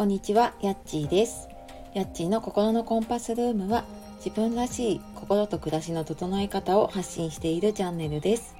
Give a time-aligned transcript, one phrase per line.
[0.00, 1.46] こんにちは、やっちーです。
[1.92, 3.84] やっちーの心のコンパスルームは
[4.24, 8.56] 自分らしい心と暮らしの整え方を発信しているチャンネルです。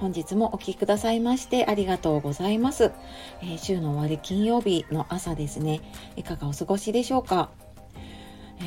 [0.00, 2.92] 本日もお聴きくださいましてありがとうございます。
[3.40, 5.80] えー週の終わり金曜日の朝ですね。
[6.16, 7.48] いかがお過ごしでしょうか？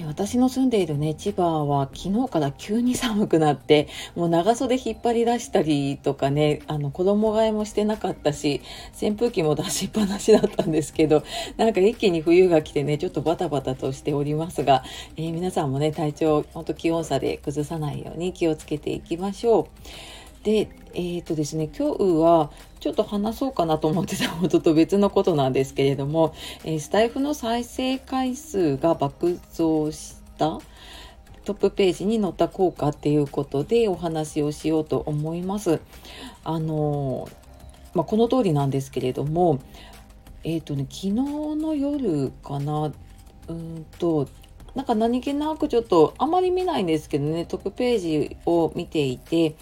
[0.04, 8.62] 私の住んでいるね、千葉は昨日から急に寒くなって、もう長袖引っ張り出したりとかね、あの子供替えもしてなかったし、
[9.02, 11.24] 扇風機も出しっぱなしだったんですけど、
[11.58, 14.84] なんか一気に冬が来てね、ちょっとバタバタとしておりますが、
[15.18, 20.25] えー皆さんもね、体調、ほんと気温差で崩さないように気をつけていきましょう。
[20.46, 30.60] で、えっ、とですね、今日はちょっと話そうかなと思ってたことと別のことなんですけれども、えースタイフの再生回数が爆増した
[31.46, 35.80] トップページに載った効果っていうことでお話をしようと思います。
[36.44, 37.46] あのー
[37.96, 39.60] まあ、この通りなんですけれども、
[40.44, 42.94] えっ、とね、昨日の夜かな、
[43.48, 44.28] うんと、
[44.76, 49.56] なんか何気なくちょっとあまり見ないんですけどね、トップページを見ていて、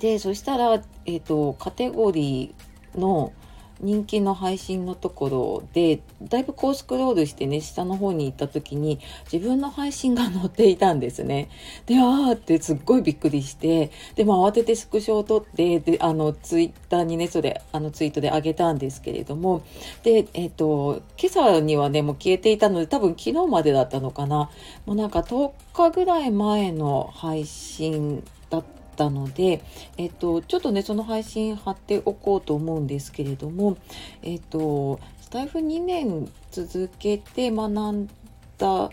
[0.00, 3.32] で、そしたら、えっ、と、カテゴリーの
[3.80, 8.98] 人気の配信のところで、だいぶこうスクロールしてね、下の方に行った時に、
[9.30, 11.48] 自分の配信が載っていたんですね。
[11.86, 19.62] で、あーってすっごいびっくりして、で、も慌ててスクショを撮って、で、あの、ツイッターにね、それ、あの、ツイートで上げたんですけれども、
[20.02, 24.50] で、えっ、と、今朝にはね、もう消えていたので、多分昨日までだったのかな。
[24.86, 29.62] もうなんか10日ぐらい前の配信だったたので、
[29.96, 33.78] えっと、ちょっとね、その配信貼っておこうと思うんですけれども、
[34.22, 38.10] えっと、スタイフ2年続けて学ん
[38.58, 38.90] だ、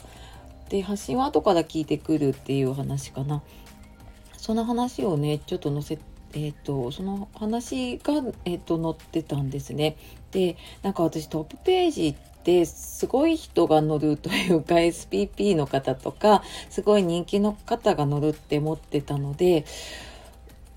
[0.70, 3.42] で、発信は後から聞いてくるっていう話かな。
[4.38, 6.00] その話をね、ちょっと載せ
[6.38, 9.95] えっとその話が、えっと載ってたんですね。
[10.31, 19.65] でなんか私トップページてすごい人が乗るというか SPP の方とかすごい人気の方が乗るって思ってたので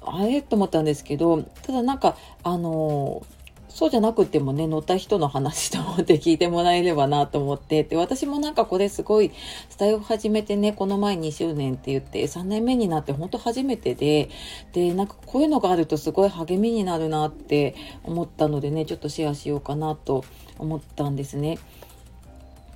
[0.01, 3.23] あれと思ったんですけどただなんかあの
[3.69, 9.31] そうじゃなくてもね乗った人の話と思って聞いてもらえればなと思ってで私もなんかこれすごい
[9.69, 14.31] スタイル始めてねこの前2周年って言って3年目になって本当初めてで
[14.73, 17.75] でなんかこういうのがあるとすごい励みになるなって
[18.05, 20.25] 思ったのでねちょっとシェアしようかなと
[20.59, 21.59] 思ったんですね。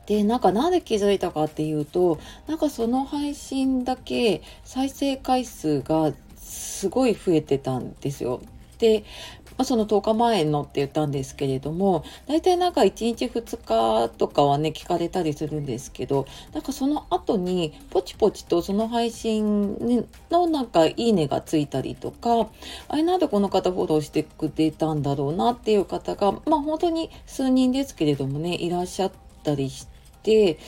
[0.06, 8.42] でなんかなんで気づいたかっていうとなんかその配信だけ再生回数がすごい増えてたんですよ。
[8.82, 9.04] で、
[9.62, 22.48] まあ、その10日前のって言ったんですけれども大体なんか1日2日とかはね聞かれたりするんですけどなんかその後にポチポチとその配信のなんかいいねがついたりとか
[22.88, 29.12] あれなんでこの方フォローしてくれたんだろうなっていう方がまあ本当に数人ですけれどもねいらっしゃっ
[29.44, 29.91] たりして。
[30.22, 30.58] で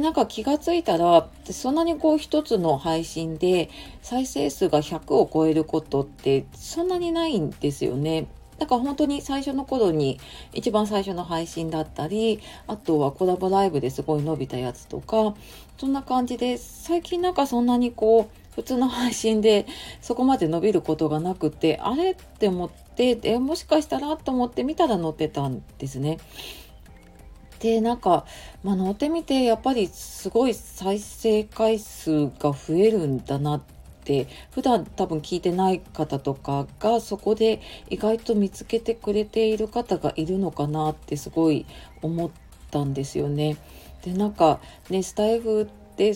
[0.00, 3.68] なんか気がついたらそんなにこう一つの配信で
[4.02, 8.26] 再生数が100を超えることってそんなにないんですよね。
[8.58, 10.20] だから本当に最初の頃に
[10.52, 15.34] 一番最初の配信だったりあとはコラボライブですごい伸びたやつとか
[15.76, 19.66] そんな感じで最近なんかそんなにこう普通の配信で
[20.00, 26.18] そこまで伸びることがなくてあれって思ってえもしかしたらと思って見たら載ってたんですね。
[27.64, 28.26] でなんか、
[28.62, 33.62] まあ、乗ってみてやっぱりすごい再生回数が増えるんだなっ
[34.04, 41.64] て普段多分聞いてない方とかがそこで意外と見つけてくれている方がいるのかなってすごい
[42.02, 42.30] 思っ
[42.70, 43.56] たんですよね。
[44.04, 44.60] でなんか
[44.90, 46.12] ねスタイフって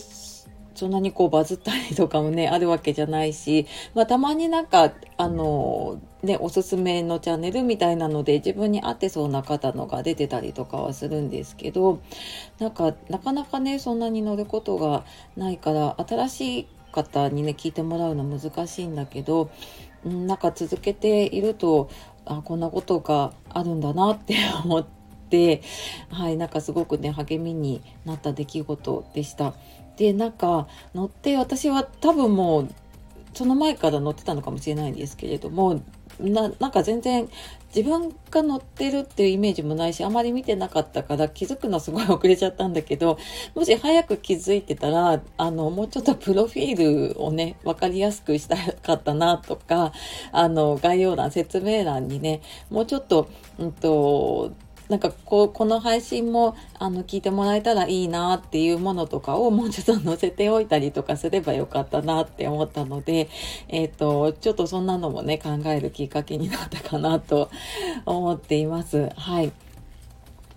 [0.75, 12.01] そんなにこうバズったりとかもねあるわけじゃないし、まあ、たまになんかあのねおすすめのチャンネルみたいなので自分に合ってそうな方のが出てたりとかはするんですけど
[12.59, 15.05] なんかなかなかねそんなに乗ることが
[15.37, 19.51] ないから新しい方にね聞いてもらうの難しいんだけど、
[20.03, 21.89] なんか続けていると
[22.25, 25.61] あこんなことがあるんだなって 思って。
[26.09, 29.53] はい、なんかすごくね励みになった出来事でした。
[29.95, 32.69] でなんか乗って私は多分もう
[33.35, 35.81] その前から乗ってたのかもしれないんですけれども
[36.19, 37.29] ななんか全然
[37.75, 43.17] 自分が乗ってるっていうイメージもないしあまり見てなかったから気づくのすごい遅れちゃったんだけど
[43.53, 49.93] もし早く気づいてたらあのもうちょっとプロフィールをね分かりやすくしたかったなとか
[50.31, 53.29] あの概要欄説明欄にねもうちょっと,、
[53.59, 54.51] うんと
[54.89, 63.29] なんかこうこの配信もあの聞いてもらえたらいいなっていうものとかをもうちょっと載せておいたりとかすればよかったなって思ったので、
[63.69, 67.49] えっ、とちょっとそんなのもね考えるきっかけになったかなと
[68.05, 69.09] 思っています。
[69.15, 69.51] はい。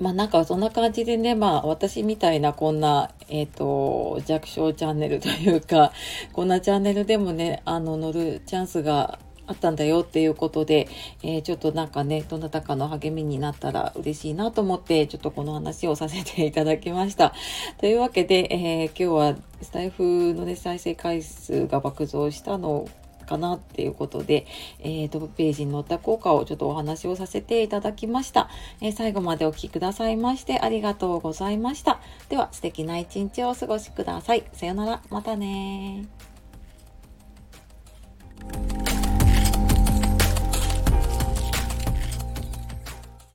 [0.00, 5.92] まあなんかそんな感じでね、まあ私みたいなこんな、えっ、ー、と、弱小チャンネルというか、
[6.32, 9.18] こんなチャンネルでもね、あの、乗るチャンスが
[9.52, 10.88] あったんだよっていうことで、
[11.22, 17.34] えー、ちょっとなんかね、どなたかの励みになったら嬉しいなと思って、ちょっとこの話をさせていただきました。
[17.78, 22.88] というわけで、えー、今日はスタイフのね、再生回数が爆増したの
[23.26, 24.46] かなっていうことで、
[24.80, 28.48] えー、トップページに載った効果をちょっとお話をさせていただきました。
[28.80, 32.00] えー、最後までお聴きくださいましてありがとうございました。
[32.28, 34.44] では素敵な一日をお過ごしください。
[34.52, 35.02] さよなら。
[35.10, 36.31] またね